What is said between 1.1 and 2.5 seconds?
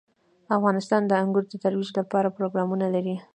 انګور د ترویج لپاره